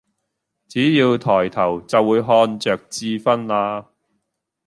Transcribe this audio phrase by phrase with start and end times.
[0.67, 3.89] 只要抬頭就會看著智勳啦！